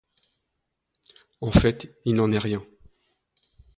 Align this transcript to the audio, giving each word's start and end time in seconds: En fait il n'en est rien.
En 1.41 1.51
fait 1.51 1.95
il 2.05 2.15
n'en 2.15 2.31
est 2.31 2.39
rien. 2.39 2.65